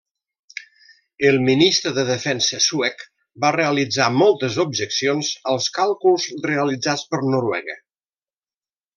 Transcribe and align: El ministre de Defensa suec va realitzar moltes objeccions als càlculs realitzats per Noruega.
El 1.31 1.35
ministre 1.49 1.91
de 1.97 2.05
Defensa 2.07 2.59
suec 2.67 3.03
va 3.43 3.51
realitzar 3.57 4.07
moltes 4.21 4.57
objeccions 4.63 5.29
als 5.53 5.67
càlculs 5.79 6.25
realitzats 6.51 7.05
per 7.13 7.21
Noruega. 7.35 7.77